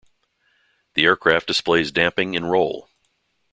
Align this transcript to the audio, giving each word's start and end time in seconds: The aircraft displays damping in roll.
The 0.95 1.03
aircraft 1.05 1.45
displays 1.45 1.91
damping 1.91 2.33
in 2.33 2.45
roll. 2.45 2.89